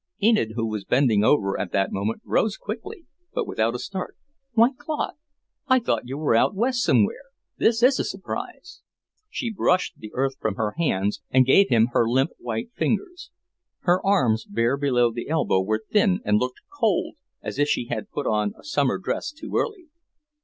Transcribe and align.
Enid, 0.23 0.53
who 0.55 0.65
was 0.67 0.83
bending 0.83 1.23
over 1.23 1.59
at 1.59 1.71
that 1.71 1.91
moment, 1.91 2.23
rose 2.25 2.57
quickly, 2.57 3.05
but 3.35 3.45
without 3.45 3.75
a 3.75 3.77
start. 3.77 4.17
"Why, 4.53 4.69
Claude! 4.75 5.13
I 5.67 5.77
thought 5.77 6.07
you 6.07 6.17
were 6.17 6.33
out 6.33 6.55
West 6.55 6.81
somewhere. 6.81 7.25
This 7.59 7.83
is 7.83 7.99
a 7.99 8.03
surprise!" 8.03 8.81
She 9.29 9.53
brushed 9.53 9.99
the 9.99 10.09
earth 10.15 10.33
from 10.39 10.55
her 10.55 10.71
hands 10.75 11.21
and 11.29 11.45
gave 11.45 11.69
him 11.69 11.89
her 11.91 12.09
limp 12.09 12.31
white 12.39 12.71
fingers. 12.73 13.29
Her 13.81 14.03
arms, 14.03 14.43
bare 14.45 14.75
below 14.75 15.11
the 15.11 15.29
elbow, 15.29 15.61
were 15.61 15.85
thin, 15.91 16.21
and 16.25 16.39
looked 16.39 16.61
cold, 16.75 17.13
as 17.43 17.59
if 17.59 17.67
she 17.67 17.85
had 17.85 18.09
put 18.09 18.25
on 18.25 18.53
a 18.57 18.63
summer 18.63 18.97
dress 18.97 19.31
too 19.31 19.53
early. 19.55 19.89